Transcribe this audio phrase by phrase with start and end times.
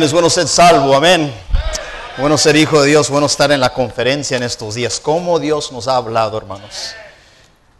[0.00, 1.30] Es bueno ser salvo, amén.
[2.16, 4.98] Bueno ser hijo de Dios, bueno estar en la conferencia en estos días.
[4.98, 6.94] ¿Cómo Dios nos ha hablado, hermanos?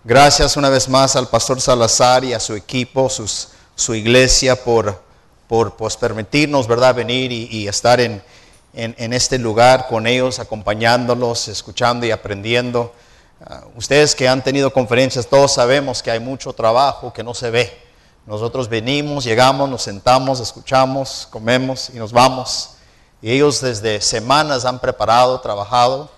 [0.04, 5.02] Gracias una vez más al pastor Salazar y a su equipo, su iglesia, por,
[5.48, 8.22] por pues, permitirnos, ¿verdad?, venir y, estar en,
[8.74, 12.92] en, este lugar con ellos, acompañándolos, escuchando y aprendiendo.
[13.42, 17.48] Ah, ustedes que han tenido conferencias, todos sabemos que hay mucho trabajo que no se
[17.50, 17.81] ve.
[18.26, 22.70] Nosotros venimos, llegamos, nos sentamos, escuchamos, comemos y nos vamos.
[23.20, 26.08] Y ellos desde semanas han preparado, trabajado.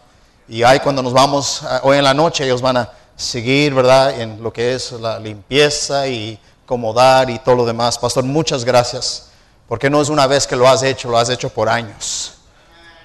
[0.47, 4.21] Y ahí cuando nos vamos, ah, hoy en la noche, ellos van a seguir, ¿verdad?,
[4.21, 7.99] en lo que es la limpieza y acomodar y todo lo demás.
[7.99, 9.29] Pastor, muchas gracias.
[9.67, 12.35] Porque no es una vez que lo has hecho, lo has hecho por años.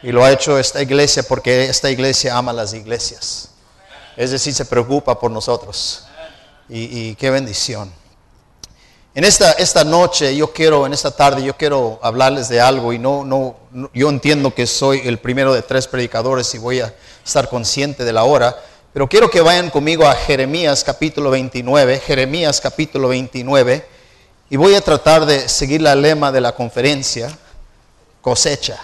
[0.03, 3.49] Y lo ha hecho esta iglesia porque esta iglesia ama las iglesias.
[4.17, 6.03] Es decir, se preocupa por nosotros.
[6.67, 7.91] Y qué bendición.
[9.15, 12.99] En esta, esta noche yo quiero, en esta tarde yo quiero hablarles de algo y
[12.99, 13.57] no, no,
[13.91, 16.93] yo entiendo que soy el primero de tres predicadores y voy a
[17.25, 18.55] estar consciente de la hora,
[18.93, 23.83] pero quiero que vayan conmigo a Jeremías capítulo 29, Jeremías capítulo 29,
[24.51, 27.35] y voy a tratar de seguir la lema de la conferencia,
[28.21, 28.79] cosecha.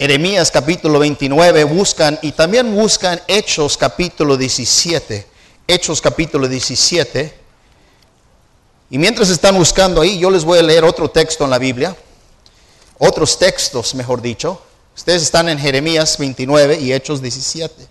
[0.00, 5.28] Jeremías capítulo 29 buscan y también buscan Hechos capítulo 17,
[5.68, 7.41] Hechos capítulo 17
[8.92, 11.96] y mientras están buscando ahí, yo les voy a leer otro texto en la Biblia,
[12.98, 14.60] otros textos, mejor dicho.
[14.94, 17.88] Ustedes están en Jeremías 29 y Hechos 17.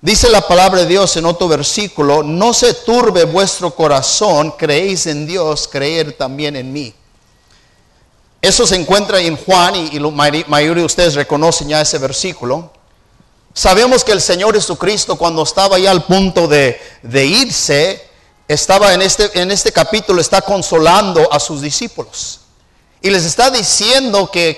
[0.00, 5.26] Dice la palabra de Dios en otro versículo, no se turbe vuestro corazón, creéis en
[5.26, 6.94] Dios, creer también en mí.
[8.40, 10.08] Eso se encuentra en Juan y, la
[10.46, 12.70] mayoría de ustedes reconocen ya ese versículo.
[13.52, 16.78] Sabemos que el Señor Jesucristo cuando estaba ya al punto de
[17.26, 18.11] irse,
[18.52, 22.40] estaba en este, en este capítulo, está consolando a sus discípulos.
[23.00, 24.56] Y les está diciendo que,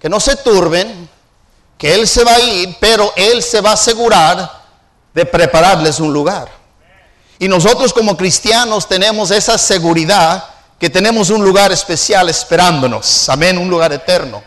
[0.00, 1.08] que, no se turben,
[1.76, 4.62] que Él se va a ir, pero Él se va a asegurar
[5.14, 6.50] de prepararles un lugar.
[7.38, 10.44] Y nosotros como cristianos tenemos esa seguridad
[10.78, 13.28] que tenemos un lugar especial esperándonos.
[13.28, 14.42] Amén, un lugar eterno.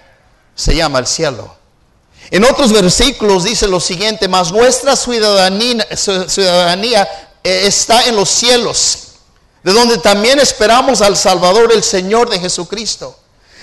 [0.55, 1.55] Se llama el cielo.
[2.29, 7.07] En otros versículos dice lo siguiente, mas nuestra ciudadanía, ciudadanía
[7.43, 9.09] está en los cielos,
[9.63, 13.17] de donde también esperamos al Salvador, el Señor de Jesucristo.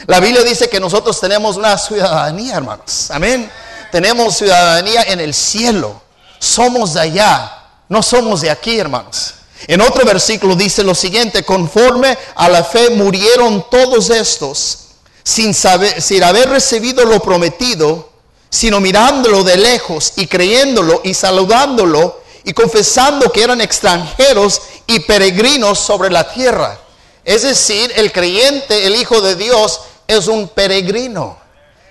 [0.07, 3.11] La Biblia dice que nosotros tenemos una ciudadanía, hermanos.
[3.11, 3.51] Amén.
[3.91, 6.01] Tenemos ciudadanía en el cielo.
[6.39, 9.35] Somos de allá, no somos de aquí, hermanos.
[9.67, 14.79] En otro versículo dice lo siguiente, conforme a la fe murieron todos estos,
[15.25, 18.09] sin, saber, sin haber recibido lo prometido,
[18.51, 25.79] sino mirándolo de lejos y creyéndolo y saludándolo y confesando que eran extranjeros y peregrinos
[25.79, 26.79] sobre la tierra.
[27.23, 31.37] Es decir, el creyente, el Hijo de Dios, es un peregrino.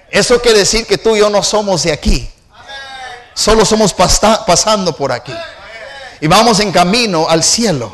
[0.09, 2.28] Eso quiere decir que tú y yo no somos de aquí.
[3.35, 5.35] Solo somos pasando por aquí.
[6.22, 7.94] Y vamos en camino al cielo.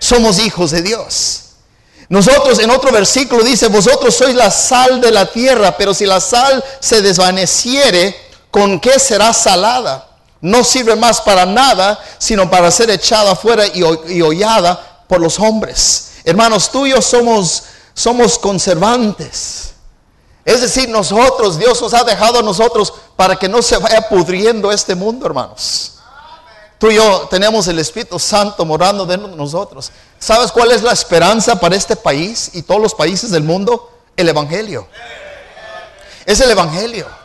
[0.00, 1.42] Somos hijos de Dios.
[2.08, 6.20] Nosotros en otro versículo dice, vosotros sois la sal de la tierra, pero si la
[6.20, 8.16] sal se desvaneciere,
[8.50, 10.09] ¿con qué será salada?
[10.40, 16.12] No sirve más para nada, sino para ser echada afuera y, hollada por los hombres.
[16.24, 17.64] Hermanos, y yo somos,
[17.94, 19.74] somos conservantes.
[20.44, 24.72] Es decir, nosotros, Dios nos ha dejado a nosotros para que no se vaya pudriendo
[24.72, 25.92] este mundo, hermanos.
[26.78, 29.92] Tú y yo tenemos el Espíritu Santo morando dentro de nosotros.
[30.18, 33.90] ¿Sabes cuál es la esperanza para este país y todos los países del mundo?
[34.16, 34.88] El Evangelio.
[36.24, 37.19] Es el Evangelio.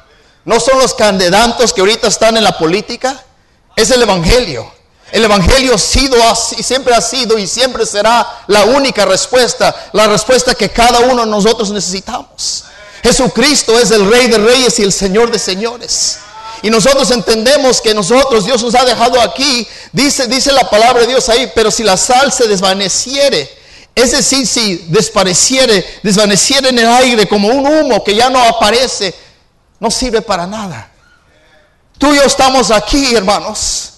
[0.45, 3.21] No son los candidatos que ahorita están en la política,
[3.75, 4.71] es el Evangelio.
[5.11, 6.17] El Evangelio ha sido
[6.57, 11.25] y siempre ha sido y siempre será la única respuesta, la respuesta que cada uno
[11.25, 12.63] de nosotros necesitamos.
[13.03, 16.17] Jesucristo es el Rey de Reyes y el Señor de Señores.
[16.61, 21.07] Y nosotros entendemos que nosotros, Dios nos ha dejado aquí, dice, dice la palabra de
[21.07, 23.49] Dios ahí, pero si la sal se desvaneciere,
[23.95, 29.13] Es decir, si despareciere, desvaneciera en el aire como un humo que ya no aparece,
[29.79, 30.91] no sirve para nada.
[31.97, 33.93] Tú y yo estamos aquí, hermanos,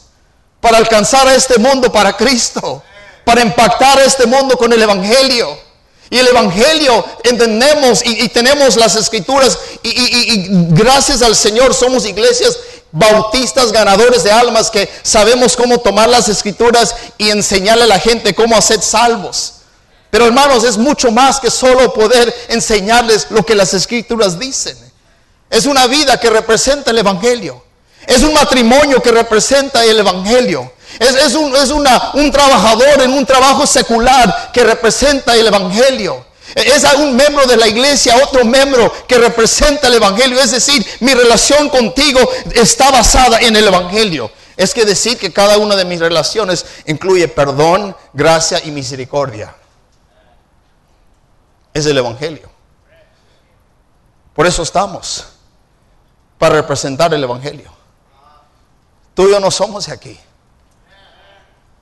[0.61, 2.83] para alcanzar a este mundo para Cristo,
[3.23, 5.67] para impactar a este mundo con el Evangelio.
[6.09, 12.57] Y el Evangelio entendemos y, tenemos las escrituras y, y, gracias al Señor somos iglesias
[12.91, 18.33] bautistas ganadores de almas que sabemos cómo tomar las escrituras y enseñarle a la gente
[18.33, 19.55] cómo hacer salvos.
[20.09, 24.86] Pero hermanos, es mucho más que solo poder enseñarles lo que las escrituras dicen.
[25.49, 27.63] Es una vida que representa el Evangelio.
[28.05, 30.73] Es un matrimonio que representa el Evangelio.
[30.99, 31.53] Es, un,
[32.13, 36.25] un trabajador en un trabajo secular que representa el Evangelio.
[36.55, 40.39] Es un miembro de la iglesia, otro miembro que representa el Evangelio.
[40.39, 42.19] Es decir, mi relación contigo
[42.53, 44.31] está basada en el Evangelio.
[44.55, 49.53] Es que decir que cada una de mis relaciones incluye perdón, gracia y misericordia.
[51.73, 52.49] Es el Evangelio.
[54.33, 55.25] Por eso estamos,
[56.37, 57.71] para representar el Evangelio.
[59.13, 60.19] Tú y yo no somos de aquí.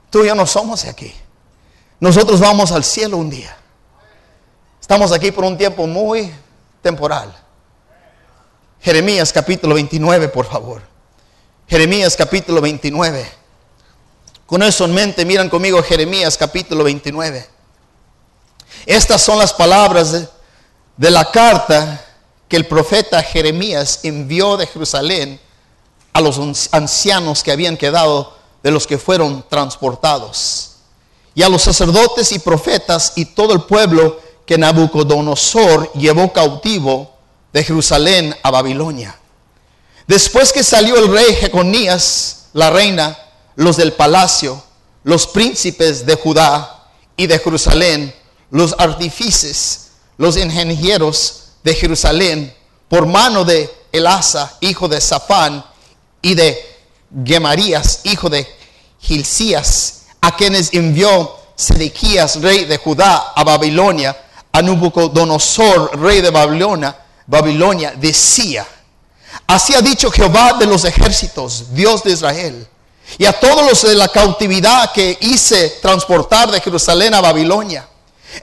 [0.10, 1.14] Tú y yo no somos de aquí.
[2.00, 3.56] Nosotros vamos al cielo un día.
[4.80, 6.34] Estamos aquí por un tiempo muy
[6.82, 7.34] temporal.
[8.80, 10.82] Jeremías capítulo 29, por favor.
[11.68, 13.26] Jeremías capítulo 29.
[14.46, 17.50] Con eso en mente, miran conmigo Jeremías capítulo 29.
[18.86, 20.30] Estas son las palabras de,
[20.98, 22.06] de la carta
[22.56, 25.40] el profeta Jeremías envió de Jerusalén
[26.14, 26.40] a los
[26.72, 30.72] ancianos que habían quedado de los que fueron transportados,
[31.36, 37.14] y a los sacerdotes y profetas y todo el pueblo que Nabucodonosor llevó cautivo
[37.52, 39.20] de Jerusalén a Babilonia.
[40.08, 43.18] Después que salió el rey Jeconías, la reina,
[43.56, 44.64] los del palacio,
[45.04, 46.88] los príncipes de Judá
[47.18, 48.16] y de Jerusalén,
[48.50, 52.56] los artífices, los ingenieros de Jerusalén,
[52.88, 55.66] por mano de Elasa, hijo de Safán,
[56.22, 56.64] y de
[57.26, 58.48] Gemarías, hijo de
[59.00, 64.16] Gilcías, a quienes envió Sedequías, rey de Judá, a Babilonia,
[64.52, 66.96] a Nabucodonosor, rey de Babilonia,
[67.26, 68.68] Babilonia, decía,
[69.48, 72.68] así ha dicho Jehová de los ejércitos, Dios de Israel,
[73.18, 77.88] y a todos los de la cautividad que hice transportar de Jerusalén a Babilonia,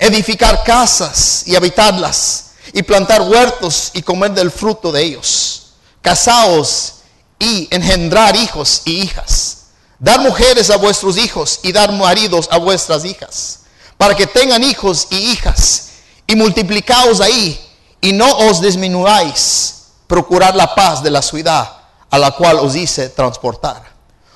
[0.00, 5.72] edificar casas y habitarlas, y plantar huertos y comer del fruto de ellos.
[6.00, 6.94] Casaos
[7.38, 9.58] y engendrar hijos y hijas.
[9.98, 13.60] Dar mujeres a vuestros hijos y dar maridos a vuestras hijas,
[13.96, 15.90] para que tengan hijos y hijas,
[16.26, 17.60] y multiplicaos ahí,
[18.00, 19.76] y no os disminuáis.
[20.08, 21.70] Procurar la paz de la ciudad
[22.10, 23.92] a la cual os hice transportar.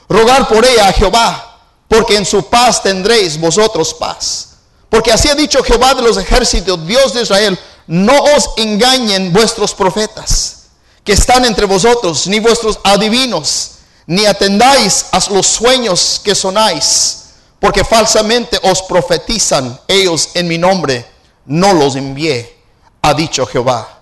[0.09, 1.59] Rogar por ella a Jehová,
[1.89, 4.51] porque en su paz tendréis vosotros paz.
[4.89, 9.75] Porque así ha dicho Jehová de los ejércitos, Dios de Israel, no os engañen vuestros
[9.75, 10.57] profetas
[11.05, 13.73] que están entre vosotros, ni vuestros adivinos,
[14.07, 17.27] ni atendáis a los sueños que sonáis,
[17.61, 21.07] porque falsamente os profetizan ellos en mi nombre,
[21.47, 22.57] no los envié,
[23.03, 24.01] ha dicho Jehová.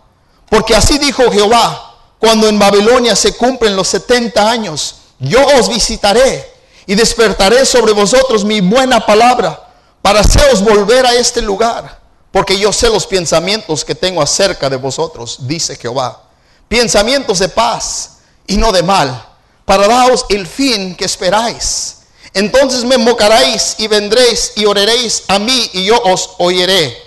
[0.49, 6.53] Porque así dijo Jehová, cuando en Babilonia se cumplen los setenta años, yo os visitaré
[6.87, 9.69] y despertaré sobre vosotros mi buena palabra
[10.01, 12.01] para haceros volver a este lugar,
[12.35, 16.25] porque yo sé los pensamientos que tengo acerca de vosotros, dice Jehová
[16.69, 19.27] pensamientos de paz y no de mal,
[19.65, 21.99] para daros el fin que esperáis.
[22.33, 27.01] Entonces me invocaréis y vendréis y oraréis a mí y yo os oiré.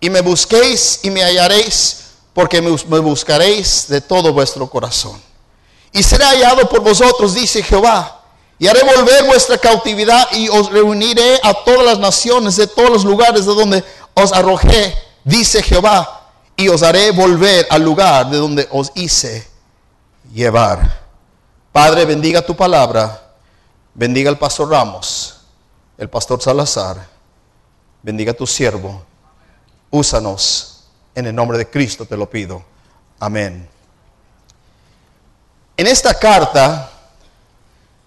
[0.00, 5.20] Y me busquéis y me hallaréis, porque me, buscaréis de todo vuestro corazón.
[5.92, 8.14] Y seré hallado por vosotros, dice Jehová.
[8.60, 13.04] Y haré volver vuestra cautividad y os reuniré a todas las naciones de todos los
[13.04, 13.84] lugares de donde
[14.18, 14.94] os arrojé,
[15.24, 19.46] dice Jehová y os haré volver al lugar de donde os hice
[20.32, 21.06] llevar.
[21.72, 23.32] Padre, bendiga tu palabra,
[23.94, 25.40] bendiga al pastor Ramos,
[25.96, 27.06] el pastor Salazar,
[28.02, 29.04] bendiga tu siervo,
[29.90, 30.84] úsanos
[31.14, 32.64] en el nombre de Cristo, te lo pido.
[33.20, 33.68] Amén.
[35.76, 36.90] En esta carta,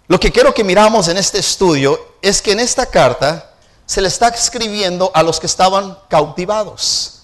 [0.08, 3.50] lo que quiero que miramos en este estudio es que en esta carta
[3.91, 7.24] se le está escribiendo a los que estaban cautivados.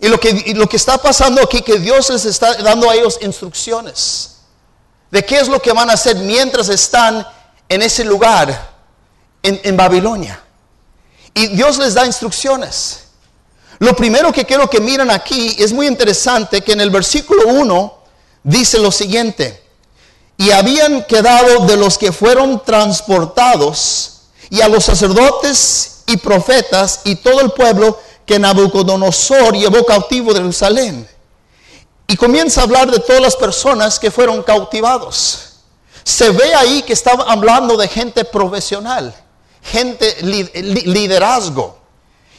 [0.00, 3.18] Y lo que, lo que está pasando aquí, que Dios les está dando a ellos
[3.20, 4.36] instrucciones
[5.10, 7.26] de qué es lo que van a hacer mientras están
[7.68, 8.72] en ese lugar,
[9.42, 10.42] en, en Babilonia.
[11.34, 13.08] Y Dios les da instrucciones.
[13.78, 17.98] Lo primero que quiero que miren aquí es muy interesante que en el versículo 1
[18.42, 19.62] dice lo siguiente,
[20.38, 24.13] y habían quedado de los que fueron transportados
[24.50, 30.40] y a los sacerdotes y profetas y todo el pueblo que Nabucodonosor llevó cautivo de
[30.40, 31.08] Jerusalén.
[32.06, 35.54] Y comienza a hablar de todas las personas que fueron cautivados.
[36.04, 39.14] Se ve ahí que estaba hablando de gente profesional,
[39.62, 41.78] gente liderazgo.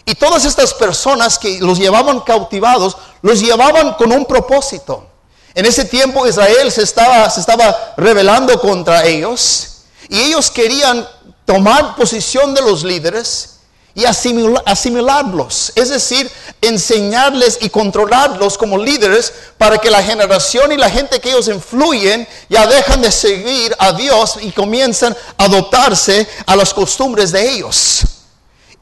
[0.05, 5.07] Y todas estas personas que los llevaban cautivados, los llevaban con un propósito.
[5.55, 9.77] En ese tiempo Israel se estaba, se estaba rebelando contra ellos
[10.09, 11.07] y ellos querían
[11.45, 13.51] tomar posición de los líderes
[13.93, 16.29] y asimilarlos, es decir,
[16.61, 22.27] enseñarles y controlarlos como líderes para que la generación y la gente que ellos influyen
[22.49, 28.01] ya dejan de seguir a Dios y comienzan a adoptarse a las costumbres de ellos.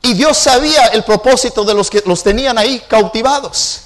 [0.01, 3.81] Y Dios sabía el propósito de los que los tenían ahí cautivados.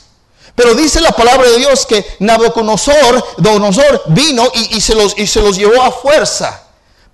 [0.56, 5.58] Pero dice la palabra de Dios que Nabucodonosor vino y, se los, y se los
[5.58, 6.67] llevó a fuerza.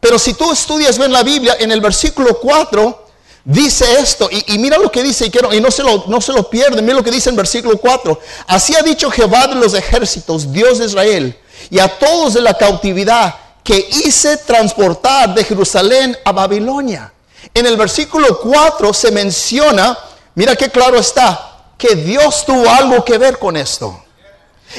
[0.03, 3.05] Pero si tú estudias bien la Biblia, en el versículo 4
[3.45, 6.33] dice esto, y, mira lo que dice, y, quiero, y no, se lo, no se
[6.51, 8.19] pierden, mira lo que dice en versículo 4.
[8.47, 12.53] Así ha dicho Jehová de los ejércitos, Dios de Israel, y a todos de la
[12.53, 13.33] cautividad
[13.63, 17.13] que hice transportar de Jerusalén a Babilonia.
[17.53, 19.97] En el versículo 4 se menciona,
[20.35, 24.03] mira qué claro está, que Dios tuvo algo que ver con esto.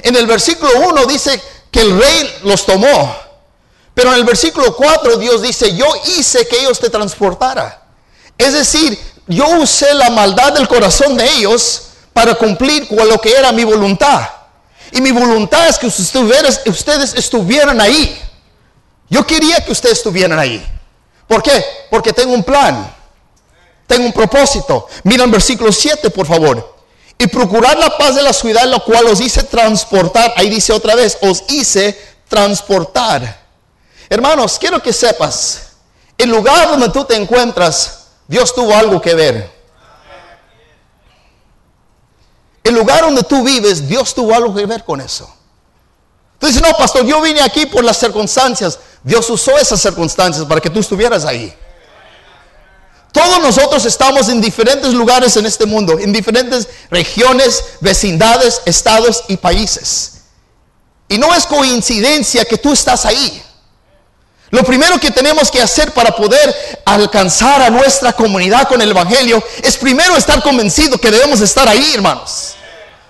[0.02, 1.40] En el versículo 1 dice
[1.70, 3.23] que el rey los tomó.
[3.94, 5.86] Pero en el versículo 4 Dios dice, yo
[6.16, 7.82] hice que ellos te transportara.
[8.36, 8.98] Es decir,
[9.28, 11.82] yo usé la maldad del corazón de ellos
[12.12, 14.28] para cumplir con lo que era mi voluntad.
[14.92, 18.20] Y mi voluntad es que ustedes estuvieran ahí.
[19.08, 20.64] Yo quería que ustedes estuvieran ahí.
[21.26, 21.64] ¿Por qué?
[21.90, 22.92] Porque tengo un plan.
[23.86, 24.88] Tengo un propósito.
[25.04, 26.74] Mira el versículo 7, por favor.
[27.18, 30.32] Y procurar la paz de la ciudad, lo cual os hice transportar.
[30.36, 31.98] Ahí dice otra vez, os hice
[32.28, 33.43] transportar.
[34.14, 35.72] Hermanos, quiero que sepas,
[36.16, 39.52] el lugar donde tú te encuentras Dios tuvo algo que ver.
[42.62, 45.32] El lugar donde tú vives, Dios tuvo algo que ver con eso.
[46.38, 48.78] Tú dices, no, pastor, yo vine aquí por las circunstancias.
[49.02, 51.54] Dios usó esas circunstancias para que tú estuvieras ahí.
[53.12, 59.36] Todos nosotros estamos en diferentes lugares en este mundo, en diferentes regiones, vecindades, estados y
[59.36, 60.22] países.
[61.08, 63.43] Y no es coincidencia que tú estás ahí.
[64.54, 69.42] Lo primero que tenemos que hacer para poder alcanzar a nuestra comunidad con el Evangelio
[69.60, 72.54] es primero estar convencido que debemos estar ahí, hermanos.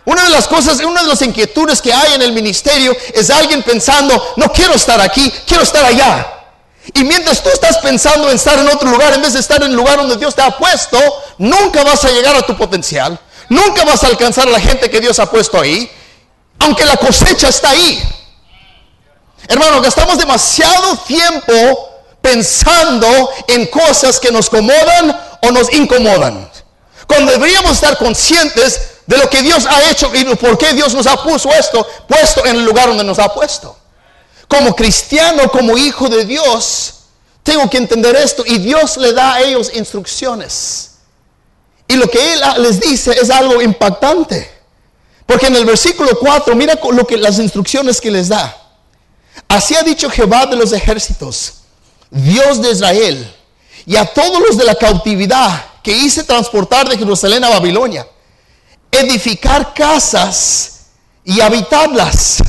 [0.06, 3.62] Una de las cosas, una de las inquietudes que hay en el ministerio es alguien
[3.62, 6.26] pensando, no quiero estar aquí, quiero estar allá.
[6.94, 9.68] Y mientras tú estás pensando en estar en otro lugar, en vez de estar en
[9.68, 10.98] el lugar donde Dios te ha puesto,
[11.36, 13.20] nunca vas a llegar a tu potencial,
[13.50, 15.92] nunca vas a alcanzar a la gente que Dios ha puesto ahí,
[16.60, 18.02] aunque la cosecha está ahí.
[19.48, 26.50] Hermano, gastamos demasiado tiempo pensando en cosas que nos acomodan o nos incomodan.
[27.06, 31.06] Cuando deberíamos estar conscientes de lo que Dios ha hecho y por qué Dios nos
[31.06, 33.76] ha puesto esto, puesto en el lugar donde nos ha puesto.
[34.48, 36.94] Como cristiano, como hijo de Dios,
[37.42, 40.92] tengo que entender esto y Dios le da a ellos instrucciones.
[41.86, 44.50] Y lo que Él les dice es algo impactante.
[45.26, 48.63] Porque en el versículo 4, mira lo que, las instrucciones que les da.
[49.48, 51.54] Así ha dicho Jehová de los ejércitos,
[52.10, 53.34] Dios de Israel,
[53.86, 58.06] y a todos los de la cautividad que hice transportar de Jerusalén a Babilonia,
[58.90, 60.86] edificar casas
[61.24, 62.42] y habitarlas,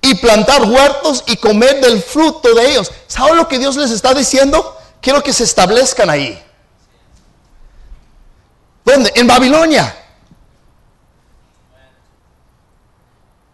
[0.00, 2.92] y plantar huertos y comer del fruto de ellos.
[3.06, 4.76] ¿Saben lo que Dios les está diciendo?
[5.00, 6.42] Quiero que se establezcan ahí.
[8.84, 9.12] ¿Dónde?
[9.16, 9.96] En Babilonia.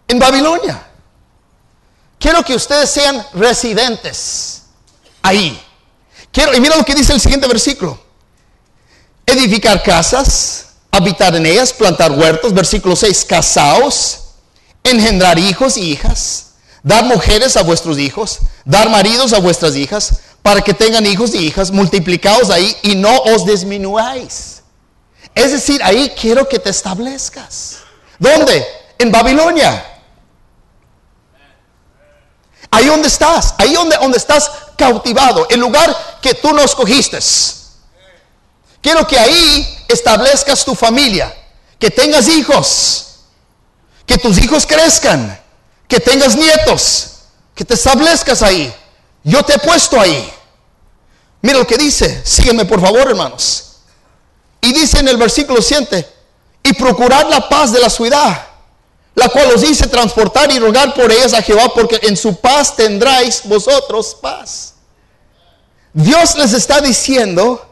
[0.08, 0.91] En Babilonia.
[2.22, 4.62] Quiero que ustedes sean residentes
[5.22, 5.60] ahí.
[6.30, 8.00] Quiero, y mira lo que dice el siguiente versículo.
[9.26, 12.54] Edificar casas, habitar en ellas, plantar huertos.
[12.54, 14.20] Versículo 6, casaos,
[14.84, 16.52] engendrar hijos y hijas,
[16.84, 21.38] dar mujeres a vuestros hijos, dar maridos a vuestras hijas, para que tengan hijos y
[21.38, 24.62] hijas, multiplicados ahí y no os disminuáis.
[25.34, 27.78] Es decir, ahí quiero que te establezcas.
[28.20, 28.64] ¿Dónde?
[28.96, 29.91] En Babilonia.
[32.74, 37.18] Ahí donde estás, ahí donde, estás cautivado, el lugar que tú no escogiste.
[38.80, 41.32] Quiero que ahí establezcas tu familia,
[41.78, 43.18] que tengas hijos,
[44.06, 45.38] que tus hijos crezcan,
[45.86, 47.08] que tengas nietos,
[47.54, 48.74] que te establezcas ahí.
[49.22, 50.32] Yo te he puesto ahí.
[51.42, 53.80] Mira lo que dice, sígueme por favor hermanos.
[54.62, 56.10] Y dice en el versículo 7,
[56.62, 58.46] y procurar la paz de la ciudad
[59.22, 62.74] la cual os hice transportar y rogar por ellas a Jehová, porque en su paz
[62.74, 64.74] tendráis vosotros paz.
[65.92, 67.64] Dios les está diciendo,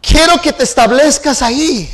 [0.00, 1.90] quiero que te establezcas ahí.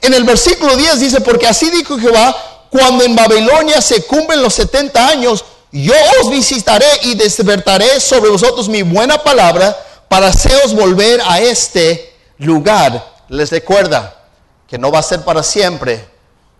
[0.00, 4.54] En el versículo 10 dice, porque así dijo Jehová, cuando en Babilonia se cumplen los
[4.54, 9.76] 70 años, yo os visitaré y despertaré sobre vosotros mi buena palabra
[10.08, 13.04] para haceros volver a este lugar.
[13.28, 14.14] Les recuerda
[14.68, 16.11] que no va a ser para siempre,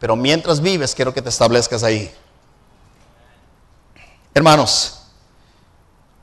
[0.02, 2.12] pero mientras vives quiero que te establezcas ahí.
[4.34, 5.02] Hermanos,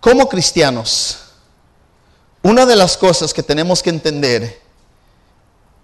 [0.02, 1.20] como cristianos,
[2.42, 4.62] una de las cosas que tenemos que entender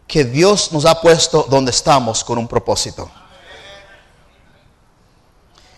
[0.05, 3.09] que Dios nos ha puesto donde estamos con un propósito.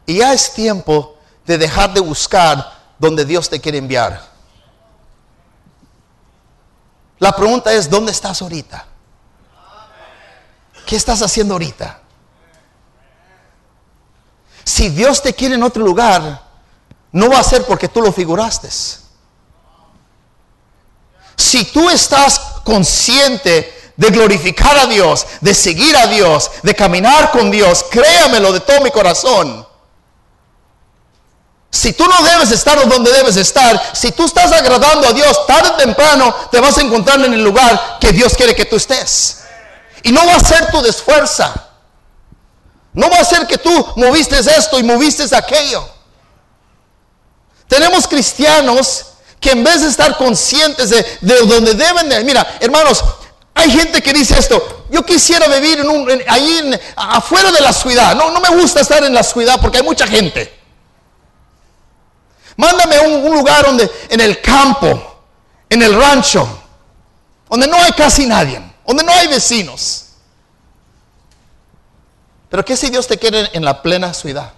[0.07, 4.27] Y ya es tiempo de dejar de buscar donde Dios te quiere enviar.
[7.19, 8.87] La pregunta es, ¿dónde estás ahorita?
[10.87, 12.06] ¿Qué estás haciendo ahorita?
[14.67, 16.41] Si Dios te quiere en otro lugar,
[17.13, 18.67] no va a ser porque tú lo figuraste.
[21.37, 27.49] Si tú estás consciente de glorificar a Dios, de seguir a Dios, de caminar con
[27.49, 29.65] Dios, créamelo de todo mi corazón.
[31.71, 35.69] Si tú no debes estar donde debes estar, si tú estás agradando a Dios tarde
[35.69, 39.43] o temprano, te vas a encontrar en el lugar que Dios quiere que tú estés.
[40.03, 41.66] Y no va a ser tu desfuerza.
[42.97, 45.87] No va a ser que tú moviste esto y moviste aquello.
[47.67, 49.05] Tenemos cristianos
[49.39, 52.23] que en vez de estar conscientes de, donde deben de...
[52.23, 53.05] Mira, hermanos,
[53.53, 58.15] hay gente que dice esto, yo quisiera vivir en un, ahí afuera de la ciudad.
[58.15, 60.59] No, no me gusta estar en la ciudad porque hay mucha gente.
[62.55, 65.21] Mándame a un, un lugar donde, en el campo,
[65.69, 66.47] en el rancho,
[67.47, 70.06] donde no hay casi nadie, donde no hay vecinos.
[72.49, 74.53] Pero ¿qué si Dios te quiere en la plena ciudad?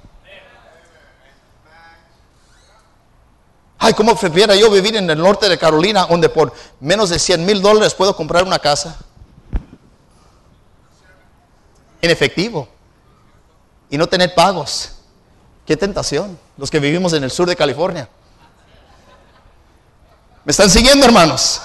[3.82, 7.46] Ay, ¿cómo prefiera yo vivir en el norte de Carolina, donde por menos de 100
[7.46, 8.98] mil dólares puedo comprar una casa?
[12.02, 12.68] En efectivo.
[13.90, 14.92] Y no tener pagos.
[15.66, 16.38] Qué tentación.
[16.58, 18.10] Los que vivimos en el sur de California.
[20.44, 21.62] ¿Me están siguiendo, hermanos?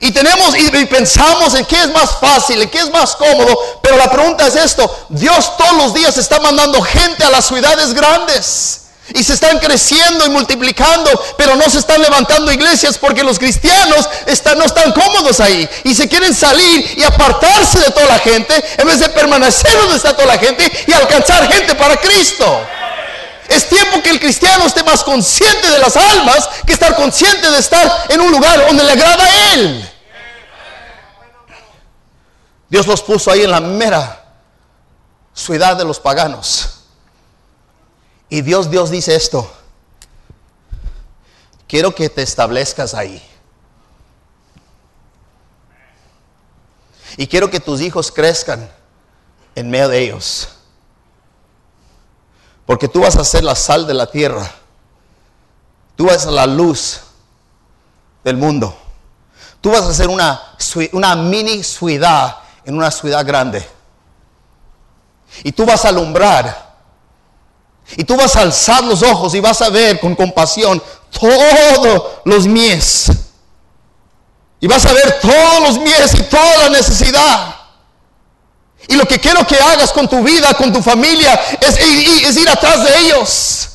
[0.00, 3.96] Y tenemos y, pensamos en qué es más fácil, en qué es más cómodo, pero
[3.96, 8.80] la pregunta es esto, Dios todos los días está mandando gente a las ciudades grandes.
[9.12, 14.08] Y se están creciendo y multiplicando, pero no se están levantando iglesias porque los cristianos
[14.26, 15.68] están, no están cómodos ahí.
[15.84, 19.96] Y se quieren salir y apartarse de toda la gente en vez de permanecer donde
[19.96, 22.66] está toda la gente y alcanzar gente para Cristo.
[23.48, 27.58] Es tiempo que el cristiano esté más consciente de las almas que estar consciente de
[27.58, 29.90] estar en un lugar donde le agrada a Él.
[32.68, 34.24] Dios los puso ahí en la mera
[35.34, 36.80] ciudad de los paganos.
[38.28, 39.50] Y Dios, Dios dice esto.
[41.68, 43.22] Quiero que te establezcas ahí.
[47.16, 48.70] Y quiero que tus hijos crezcan
[49.54, 50.48] en medio de ellos.
[52.66, 54.50] Porque tú vas a ser la sal de la tierra.
[55.96, 57.00] Tú vas a ser la luz
[58.22, 58.76] del mundo.
[59.60, 60.40] Tú vas a ser una,
[60.92, 63.66] una mini ciudad en una ciudad grande.
[65.42, 66.74] Y tú vas a alumbrar
[67.96, 72.46] y tú vas a alzar los ojos y vas a ver con compasión todos los
[72.46, 73.10] mies.
[74.60, 77.54] Y vas a ver todos los mies y toda la necesidad.
[78.88, 82.84] Y lo que quiero que hagas con tu vida, con tu familia, es, ir atrás
[82.84, 83.68] de ellos.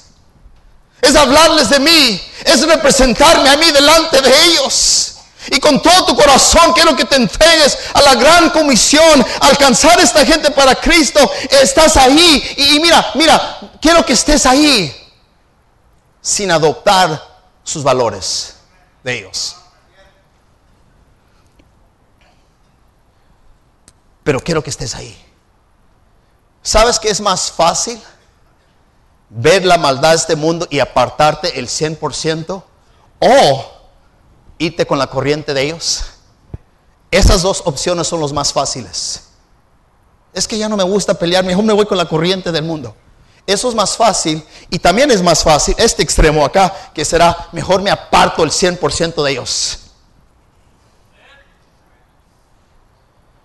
[1.01, 2.21] Es hablarles de mí.
[2.45, 5.15] Es representarme a mí delante de ellos.
[5.51, 10.03] Y con todo tu corazón quiero que te entregues a la gran comisión, alcanzar a
[10.03, 11.31] esta gente para Cristo.
[11.49, 12.55] Estás ahí.
[12.57, 14.95] Y, mira, mira, quiero que estés ahí
[16.21, 17.21] sin adoptar
[17.63, 18.55] sus valores
[19.03, 19.55] de ellos.
[24.29, 25.19] Pero quiero que estés ahí.
[26.61, 27.99] ¿Sabes qué es más fácil?
[29.27, 32.61] Ver la maldad de este mundo y apartarte el 100%
[33.17, 33.65] o
[34.59, 36.03] irte con la corriente de ellos.
[37.09, 39.29] Esas dos opciones son los más fáciles.
[40.31, 42.95] Es que ya no me gusta pelear, mejor me voy con la corriente del mundo.
[43.47, 47.81] Eso es más fácil y también es más fácil este extremo acá, que será mejor
[47.81, 49.88] me aparto el 100% de ellos.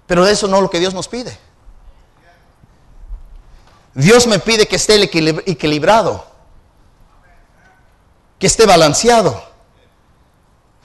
[0.07, 1.37] Pero eso no es lo que Dios nos pide.
[3.95, 6.27] Dios me pide que esté equilibrado,
[8.39, 9.55] que esté balanceado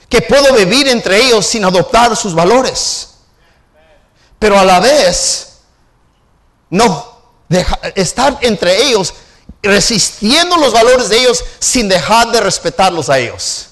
[0.10, 3.12] que puedo vivir entre ellos sin adoptar sus valores.
[4.40, 5.60] Pero a la vez,
[6.70, 7.22] no,
[7.96, 9.14] estar entre ellos
[9.62, 13.69] resistiendo los valores de ellos sin dejar de respetarlos a ellos.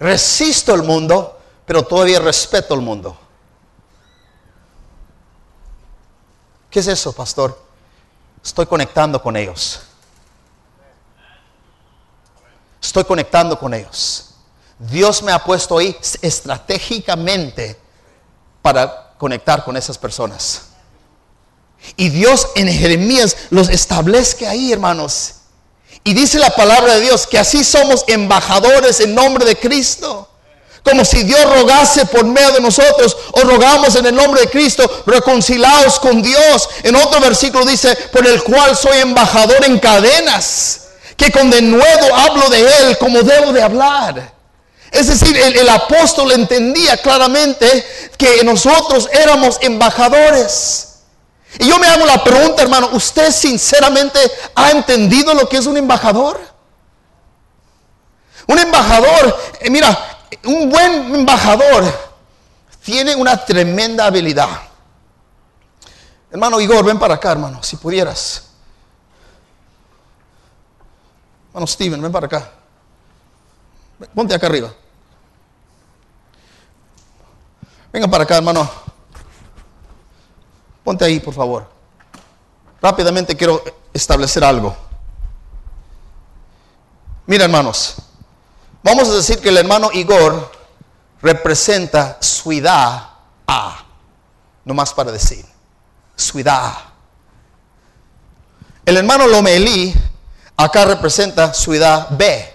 [0.00, 3.16] Resisto el mundo, pero todavía respeto el mundo.
[6.70, 7.62] ¿Qué es eso, pastor?
[8.42, 9.80] Estoy conectando con ellos.
[12.80, 14.34] Estoy conectando con ellos.
[14.78, 17.78] Dios me ha puesto ahí estratégicamente
[18.62, 20.68] para conectar con esas personas.
[21.96, 25.39] Y Dios en Jeremías los establece ahí, hermanos.
[26.04, 30.28] Y dice la palabra de Dios que así somos embajadores en nombre de Cristo.
[30.82, 35.02] Como si Dios rogase por medio de nosotros o rogamos en el nombre de Cristo,
[35.04, 36.68] reconciliados con Dios.
[36.82, 42.14] En otro versículo dice, por el cual soy embajador en cadenas, que con de nuevo
[42.14, 44.32] hablo de Él como debo de hablar.
[44.90, 47.86] Es decir, el apóstol entendía claramente
[48.16, 50.89] que nosotros éramos embajadores.
[51.58, 54.18] Y yo me hago la pregunta, hermano, ¿usted sinceramente
[54.54, 56.40] ha entendido lo que es un embajador?
[58.46, 59.96] Un embajador, eh, mira,
[60.44, 61.84] un buen embajador
[62.82, 64.48] tiene una tremenda habilidad.
[66.30, 68.48] Hermano Igor, ven para acá, hermano, si pudieras.
[71.48, 72.50] Hermano Steven, ven para acá.
[74.14, 74.72] Ponte acá arriba.
[77.92, 78.70] Venga para acá, hermano.
[80.84, 81.68] Ponte ahí, por favor.
[82.80, 83.62] Rápidamente quiero
[83.92, 84.76] establecer algo.
[87.26, 87.96] Mira, hermanos.
[88.82, 90.50] Vamos a decir que el hermano Igor
[91.20, 93.10] representa suidad
[93.46, 93.84] A.
[94.64, 95.44] No más para decir.
[96.16, 96.74] Suidad
[98.84, 99.94] El hermano Lomelí
[100.56, 102.54] acá representa suidad B.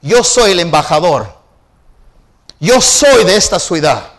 [0.00, 1.32] Yo soy el embajador.
[2.58, 4.11] Yo soy de esta ciudad.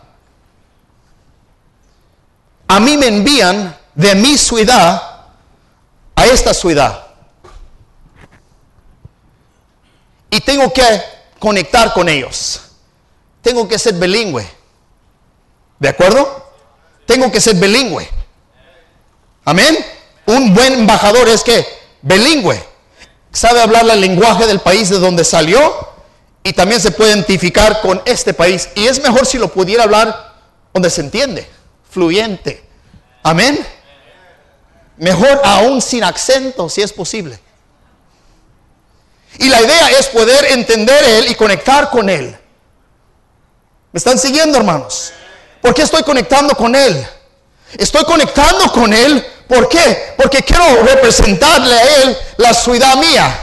[2.74, 5.00] A mí me envían de mi ciudad
[6.16, 7.06] a esta ciudad.
[10.32, 10.84] Y tengo que
[11.38, 12.62] conectar con ellos.
[13.44, 14.50] Tengo que ser bilingüe.
[15.78, 16.52] ¿De acuerdo?
[17.06, 18.10] Tengo que ser bilingüe.
[19.46, 19.78] Amén.
[20.26, 21.64] Un buen embajador es que
[22.02, 22.60] bilingüe.
[23.32, 25.90] Sabe hablar el lenguaje del país de donde salió
[26.42, 28.68] y también se puede identificar con este país.
[28.74, 30.34] Y es mejor si lo pudiera hablar
[30.74, 31.48] donde se entiende,
[31.94, 32.68] fluyente.
[33.22, 33.66] Amén.
[34.98, 37.40] Mejor aún sin acento, si es posible.
[39.40, 42.38] Y la idea es poder entender Él y conectar con Él.
[43.92, 45.14] ¿Me están siguiendo, hermanos?
[45.62, 47.08] ¿Por qué estoy conectando con Él?
[47.78, 49.26] Estoy conectando con Él.
[49.48, 50.14] ¿Por qué?
[50.18, 53.40] Porque quiero representarle a Él la ciudad mía.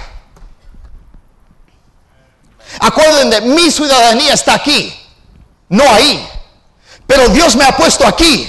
[2.78, 4.96] Acuérdense, mi ciudadanía está aquí,
[5.68, 6.28] no ahí.
[7.10, 8.48] Pero Dios me ha puesto aquí.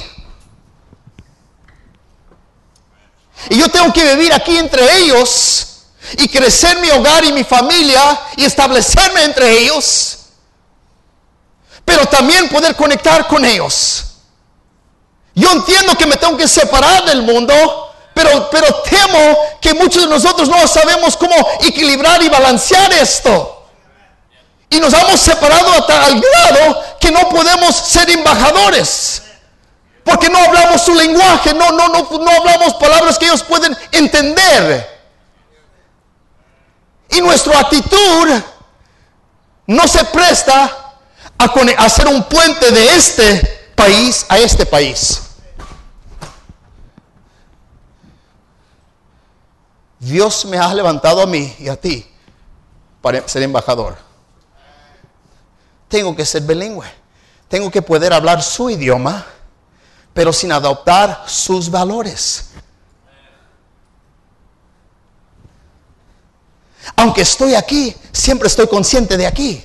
[3.49, 8.21] Y yo tengo que vivir aquí entre ellos y crecer mi hogar y mi familia
[8.37, 10.19] y establecerme entre ellos.
[11.83, 14.05] Pero también poder conectar con ellos.
[15.33, 20.07] Yo entiendo que me tengo que separar del mundo, pero, pero temo que muchos de
[20.09, 23.69] nosotros no sabemos cómo equilibrar y balancear esto.
[24.69, 29.23] Y nos hemos separado hasta al grado que no podemos ser embajadores.
[30.03, 35.01] Porque no hablamos su lenguaje, no, no, no, no hablamos palabras que ellos pueden entender.
[37.09, 38.41] Y nuestra actitud
[39.67, 40.95] no se presta
[41.37, 41.45] a,
[41.79, 45.21] hacer un puente de este país a este país.
[49.99, 52.07] Dios me ha levantado a mí y a ti
[53.01, 54.10] para ser embajador
[55.91, 56.87] tengo que ser bilingüe.
[57.47, 59.25] Tengo que poder hablar su idioma,
[60.13, 62.45] pero sin adoptar sus valores.
[66.95, 69.61] Aunque estoy aquí, siempre estoy consciente de aquí.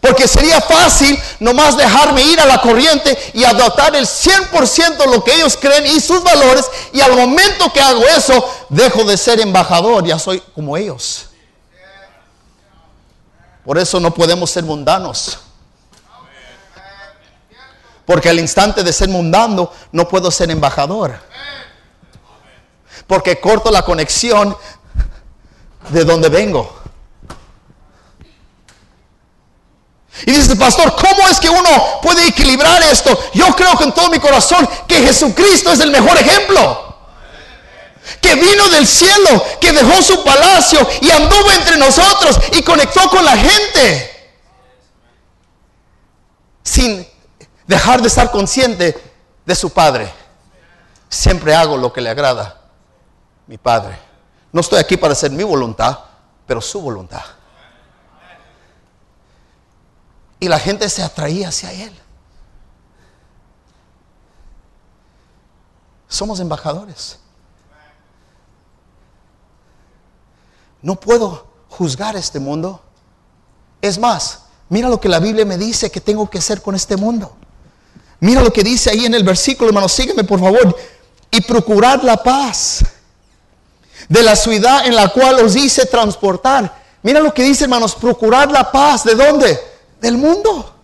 [0.00, 5.34] Porque sería fácil nomás dejarme ir a la corriente y adoptar el 100% lo que
[5.34, 6.64] ellos creen y sus valores.
[6.94, 11.29] Y al momento que hago eso, dejo de ser embajador, ya soy como ellos.
[13.70, 15.38] Por eso no podemos ser mundanos.
[18.04, 21.16] Porque al instante de ser mundano no puedo ser embajador.
[23.06, 24.56] Porque corto la conexión
[25.90, 26.80] de donde vengo.
[30.26, 33.16] Y dice, pastor, ¿cómo es que uno puede equilibrar esto?
[33.34, 36.89] Yo creo con todo mi corazón que Jesucristo es el mejor ejemplo
[38.20, 43.24] que vino del cielo, que dejó su palacio y anduvo entre nosotros y conectó con
[43.24, 44.32] la gente.
[46.62, 47.06] Sin
[47.66, 48.96] dejar de estar consciente
[49.44, 50.12] de su Padre.
[51.08, 52.60] Siempre hago lo que le agrada
[53.46, 53.98] mi Padre.
[54.52, 55.98] No estoy aquí para hacer mi voluntad,
[56.46, 57.22] pero su voluntad.
[60.38, 61.96] Y la gente se atraía hacia Él.
[66.08, 67.20] Somos embajadores.
[70.82, 72.80] No puedo juzgar este mundo.
[73.82, 76.96] Es más, mira lo que la Biblia me dice que tengo que hacer con este
[76.96, 77.36] mundo.
[78.20, 80.76] Mira lo que dice ahí en el versículo, hermano, sígueme por favor.
[81.30, 82.84] Y procurad la paz
[84.08, 86.80] de la ciudad en la cual os hice transportar.
[87.02, 89.04] Mira lo que dice, hermanos, procurad la paz.
[89.04, 89.58] ¿De dónde?
[90.00, 90.79] Del mundo.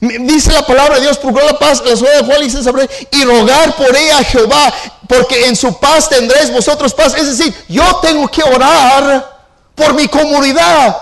[0.00, 3.74] Dice la palabra de Dios, procurar la paz, la ciudad de hice saber, y rogar
[3.76, 4.72] por ella a Jehová,
[5.08, 7.14] porque en su paz tendréis vosotros paz.
[7.14, 9.40] Es decir, yo tengo que orar
[9.74, 10.96] por mi comunidad,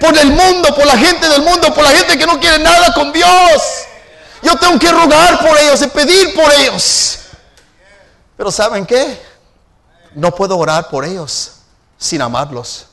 [0.00, 2.94] por el mundo, por la gente del mundo, por la gente que no quiere nada
[2.94, 3.62] con Dios.
[4.42, 7.18] Yo tengo que rogar por ellos y pedir por ellos.
[8.36, 9.20] Pero ¿saben qué?
[10.14, 11.52] No puedo orar por ellos
[11.98, 12.86] sin amarlos.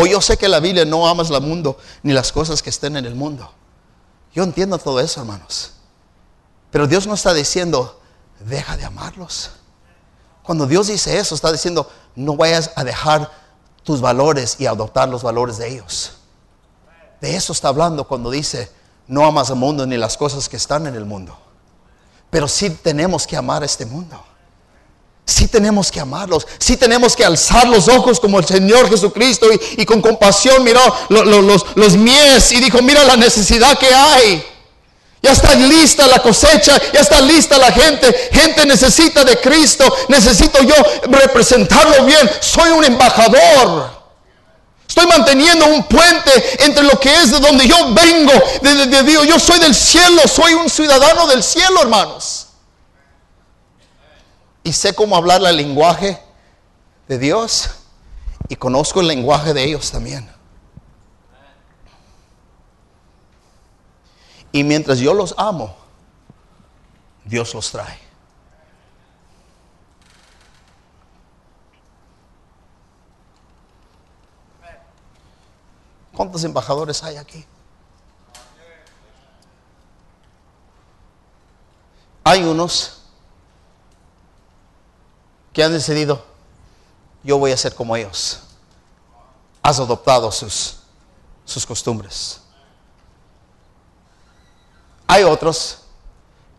[0.00, 2.96] O yo sé que la Biblia no amas el mundo ni las cosas que estén
[2.96, 3.50] en el mundo.
[4.32, 5.72] Yo entiendo todo eso, hermanos.
[6.70, 8.00] Pero Dios no está diciendo,
[8.40, 9.50] deja de amarlos.
[10.42, 13.30] Cuando Dios dice eso, está diciendo, no vayas a dejar
[13.82, 16.12] tus valores y adoptar los valores de ellos.
[17.20, 18.70] De eso está hablando cuando dice,
[19.06, 21.36] no amas al mundo ni las cosas que están en el mundo.
[22.30, 24.22] Pero sí tenemos que amar este mundo.
[25.28, 29.84] Sí tenemos que amarlos, sí tenemos que alzar los ojos como el Señor Jesucristo y,
[29.84, 34.42] con compasión miró los, mies y dijo, mira la necesidad que hay.
[35.20, 38.30] Ya está lista la cosecha, ya está lista la gente.
[38.32, 40.74] Gente necesita de Cristo, necesito yo
[41.08, 42.30] representarlo bien.
[42.40, 43.98] Soy un embajador.
[44.88, 49.26] Estoy manteniendo un puente entre lo que es de donde yo vengo, de, Dios.
[49.26, 52.47] Yo soy del cielo, soy un ciudadano del cielo, hermanos.
[54.68, 56.22] Y sé cómo hablar el lenguaje
[57.08, 57.70] de Dios
[58.50, 60.30] y conozco el lenguaje de ellos también.
[64.52, 65.74] Y mientras yo los amo,
[67.24, 67.98] Dios los trae.
[76.12, 77.42] ¿Cuántos embajadores hay aquí?
[82.22, 82.97] Hay unos
[85.58, 86.24] que han decidido,
[87.24, 88.38] yo voy a ser como ellos.
[89.60, 90.76] Has adoptado sus,
[91.44, 92.38] sus costumbres.
[95.08, 95.78] Hay otros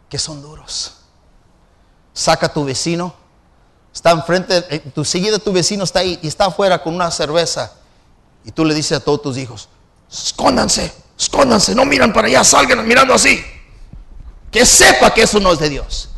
[0.10, 0.96] que son duros.
[2.14, 3.14] Saca a tu vecino,
[3.94, 7.72] está enfrente, eh, tu seguida tu vecino está ahí y está afuera con una cerveza
[8.44, 9.70] y tú le dices a todos tus hijos,
[10.12, 13.42] escóndanse, escóndanse, no miran para allá, salgan mirando así.
[14.52, 16.10] Que sepa que eso no es de Dios.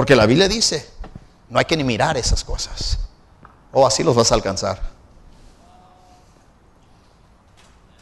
[0.00, 0.90] Porque la Biblia dice,
[1.50, 2.96] no hay que ni mirar esas cosas.
[3.70, 4.80] O así los vas a alcanzar.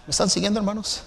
[0.07, 1.03] ¿Me están siguiendo, hermanos?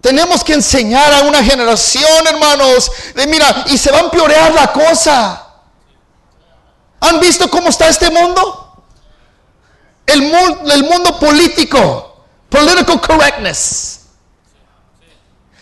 [0.00, 4.72] Tenemos que enseñar a una generación, hermanos, de mira, y se va a empeorar la
[4.72, 5.40] cosa.
[6.98, 8.82] ¿Han visto cómo está este mundo?
[10.04, 14.03] El, el mundo político, political correctness.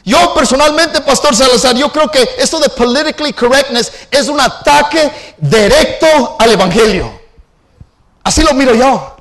[0.05, 6.37] Yo personalmente, Pastor Salazar, yo creo que esto de politically correctness es un ataque directo
[6.39, 7.21] al Evangelio.
[8.25, 9.17] Así lo miro yo.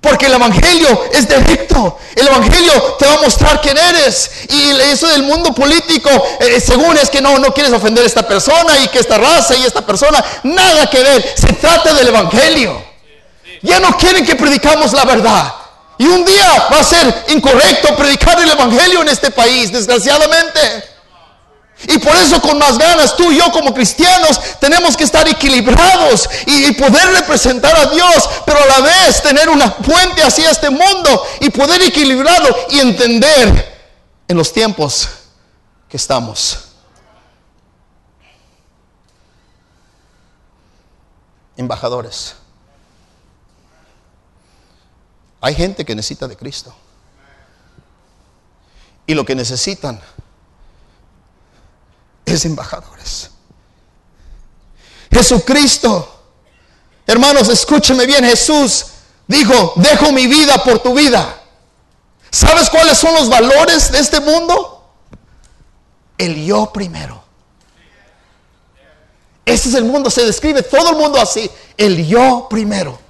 [0.00, 1.98] Porque el Evangelio es directo.
[2.16, 4.30] El Evangelio te va a mostrar quién eres.
[4.48, 8.26] Y eso del mundo político, eh, según es que no, no quieres ofender a esta
[8.26, 11.34] persona y que esta raza y esta persona, nada que ver.
[11.36, 12.82] Se trata del Evangelio.
[13.60, 15.54] Ya no quieren que predicamos la verdad.
[15.98, 20.92] Y un día va a ser incorrecto predicar el Evangelio en este país, desgraciadamente.
[21.88, 26.28] Y por eso con más ganas tú y yo como cristianos tenemos que estar equilibrados
[26.46, 31.26] y, poder representar a Dios, pero a la vez tener una puente hacia este mundo
[31.40, 33.72] y poder equilibrarlo y entender
[34.28, 35.08] en los tiempos
[35.88, 36.58] que estamos.
[41.56, 42.36] Embajadores.
[45.42, 46.72] Hay gente que necesita de Cristo.
[49.06, 50.00] Y lo que necesitan
[52.24, 53.30] es embajadores.
[55.10, 56.22] Jesucristo,
[57.06, 58.86] hermanos, escúcheme bien, Jesús
[59.26, 61.42] dijo, dejo mi vida por tu vida.
[62.30, 64.94] ¿Sabes cuáles son los valores de este mundo?
[66.16, 67.20] El yo primero.
[69.44, 73.02] Ese es el mundo, se describe todo el mundo así, el yo primero.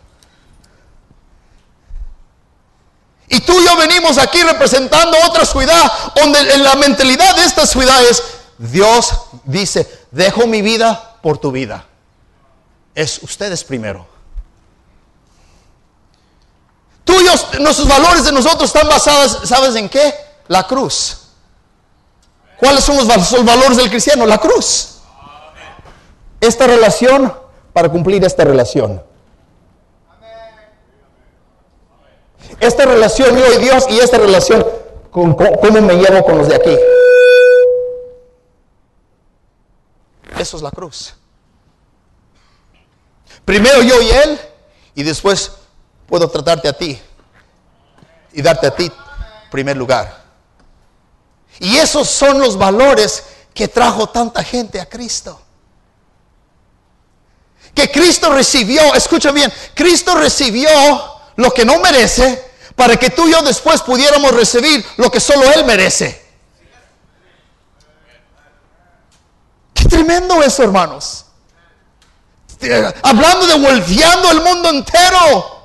[3.32, 8.02] Y tú y venimos aquí representando otra ciudad, donde en la mentalidad de esta ciudad
[8.04, 8.22] es,
[8.58, 9.12] Dios
[9.44, 11.84] dice, dejo mi vida por tu vida.
[12.94, 14.06] Es ustedes primero.
[17.04, 20.14] Tuyos, nuestros valores de nosotros están basados, ¿sabes en qué?
[20.48, 21.18] La cruz.
[22.58, 24.24] ¿Cuáles son los valores del cristiano?
[24.24, 24.98] La cruz.
[26.40, 27.32] Esta relación
[27.72, 29.02] para cumplir esta relación.
[32.62, 34.64] Esta relación yo y Dios y esta relación,
[35.10, 36.78] con, ¿cómo me llevo con los de aquí?
[40.38, 41.12] Eso es la cruz.
[43.44, 44.40] Primero yo y Él
[44.94, 45.50] y después
[46.06, 47.02] puedo tratarte a ti
[48.32, 48.92] y darte a ti
[49.50, 50.22] primer lugar.
[51.58, 55.42] Y esos son los valores que trajo tanta gente a Cristo.
[57.74, 60.68] Que Cristo recibió, escucha bien, Cristo recibió
[61.34, 65.50] lo que no merece para que tú y yo después pudiéramos recibir lo que solo
[65.52, 66.22] Él merece.
[69.74, 71.26] Qué tremendo eso, hermanos.
[73.02, 75.62] Hablando de volteando el mundo entero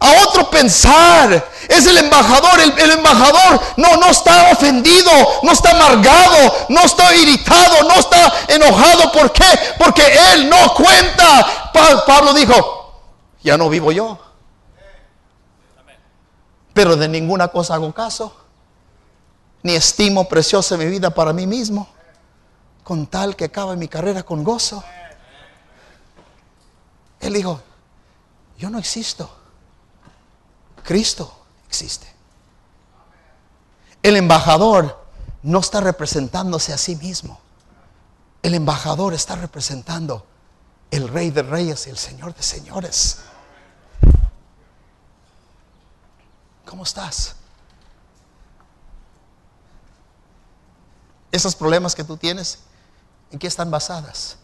[0.00, 1.50] a otro pensar.
[1.68, 2.60] Es el embajador.
[2.60, 5.10] El, embajador no, no está ofendido,
[5.42, 9.12] no está amargado, no está irritado, no está enojado.
[9.12, 9.44] ¿Por qué?
[9.78, 10.02] Porque
[10.32, 11.70] él no cuenta.
[12.06, 13.02] Pablo dijo,
[13.42, 14.18] ya no vivo yo.
[16.74, 18.36] Pero de ninguna cosa hago caso.
[19.62, 21.88] Ni estimo preciosa mi vida para mí mismo.
[22.82, 24.84] Con tal que acabe mi carrera con gozo.
[27.20, 27.62] Él dijo,
[28.58, 29.30] yo no existo.
[30.82, 31.32] Cristo
[31.66, 32.06] existe.
[34.02, 35.02] El embajador
[35.42, 37.40] no está representándose a sí mismo.
[38.42, 40.26] El embajador está representando
[40.90, 43.20] el rey de reyes y el señor de señores.
[46.66, 47.34] ¿Cómo estás?
[51.30, 52.60] Esos problemas que tú tienes,
[53.30, 54.36] ¿en qué están basadas?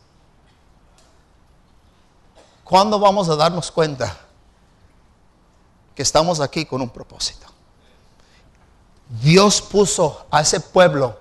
[2.65, 4.17] ¿Cuándo vamos a darnos cuenta
[5.95, 7.47] que estamos aquí con un propósito?
[9.23, 11.19] Dios puso a ese pueblo,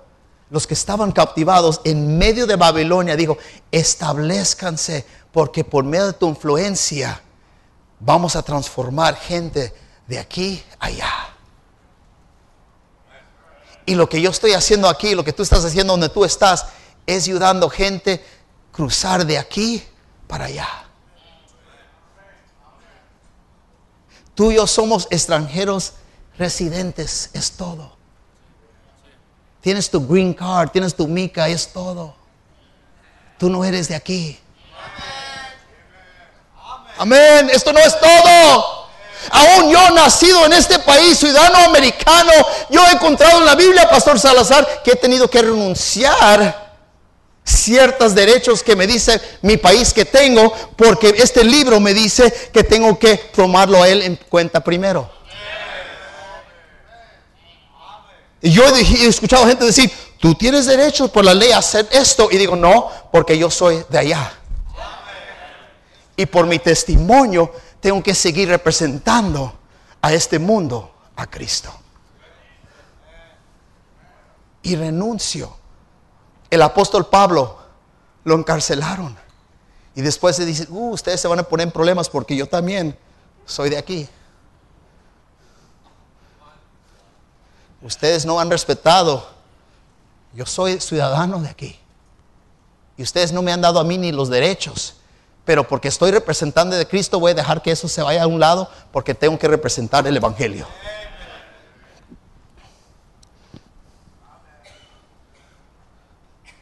[0.52, 3.38] los que estaban cautivados en medio de Babilonia, dijo,
[3.72, 7.22] establezcanse porque por medio de tu influencia
[8.00, 9.74] vamos a transformar gente
[10.10, 11.30] de aquí a allá.
[13.86, 16.65] Y lo que yo estoy haciendo aquí, lo que tú estás haciendo donde tú estás,
[17.06, 19.84] es ayudando gente a cruzar de aquí
[20.28, 20.67] para allá.
[24.34, 25.93] Tú y yo somos extranjeros
[26.38, 27.95] residentes, es todo.
[29.62, 32.15] Tienes tu green card, tienes tu mica, es todo.
[33.38, 34.39] Tú no eres de aquí.
[36.98, 37.50] Amén.
[37.52, 38.79] Esto no es todo.
[39.32, 42.32] Aún yo nacido en este país, ciudadano americano,
[42.70, 46.70] yo he encontrado en la Biblia, Pastor Salazar, que he tenido que renunciar
[47.44, 52.64] ciertos derechos que me dice mi país que tengo, porque este libro me dice que
[52.64, 55.10] tengo que tomarlo a él en cuenta primero.
[58.42, 62.30] Y yo he escuchado gente decir, tú tienes derecho por la ley a hacer esto.
[62.32, 64.32] Y digo, no, porque yo soy de allá.
[66.16, 69.54] Y por mi testimonio tengo que seguir representando
[70.02, 71.72] a este mundo a Cristo.
[74.62, 75.56] Y renuncio.
[76.50, 77.58] El apóstol Pablo
[78.24, 79.15] lo encarcelaron.
[79.96, 82.98] Y después se dice, uh, ustedes se van a poner en problemas porque yo también
[83.46, 84.08] soy de aquí.
[87.82, 89.28] Ustedes no han respetado.
[90.34, 91.80] Yo soy ciudadano de aquí.
[92.98, 94.96] Y ustedes no me han dado a mí ni los derechos
[95.50, 98.40] pero porque estoy representando de Cristo voy a dejar que eso se vaya a un
[98.40, 100.68] lado porque tengo que representar el Evangelio.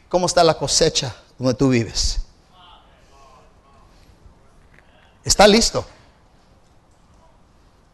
[0.08, 2.20] ¿Cómo está la cosecha donde tú vives?
[5.22, 5.84] Está listo,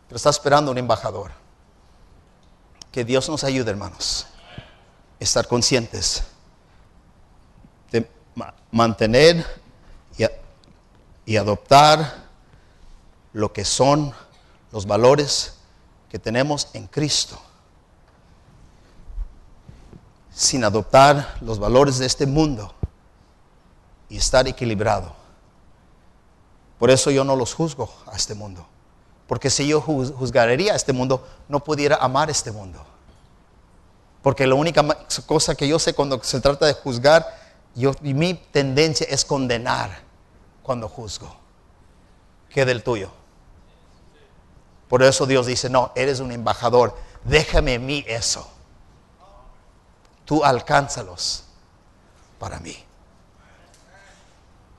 [0.06, 1.32] pero está esperando un embajador.
[2.92, 4.28] Que Dios nos ayude, hermanos,
[5.18, 6.22] estar conscientes
[7.90, 8.08] de
[8.70, 9.63] mantener
[11.26, 12.24] y adoptar
[13.32, 14.12] lo que son
[14.72, 15.54] los valores
[16.08, 17.40] que tenemos en Cristo,
[20.30, 22.74] sin adoptar los valores de este mundo
[24.08, 25.14] y estar equilibrado.
[26.78, 28.66] Por eso yo no los juzgo a este mundo.
[29.26, 32.84] Porque si yo juzgaría a este mundo, no pudiera amar este mundo.
[34.22, 34.82] Porque la única
[35.26, 37.26] cosa que yo sé cuando se trata de juzgar,
[37.74, 40.03] yo, mi tendencia es condenar
[40.64, 41.32] cuando juzgo
[42.48, 43.10] que del tuyo.
[44.88, 48.50] Por eso Dios dice, no, eres un embajador, déjame mí eso.
[50.24, 51.44] Tú alcánzalos
[52.38, 52.76] para mí.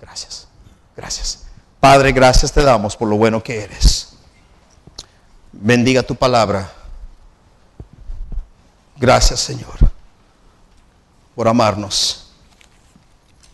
[0.02, 0.48] Gracias,
[0.98, 1.46] gracias.
[1.80, 4.14] Padre, gracias te damos por lo bueno que eres.
[5.52, 6.72] Bendiga tu palabra.
[8.98, 9.78] Gracias, Señor,
[11.36, 12.32] por amarnos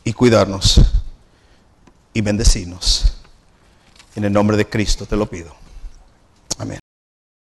[0.04, 0.80] y cuidarnos
[2.14, 3.18] y bendecirnos.
[4.16, 5.61] En el nombre de Cristo te lo pido.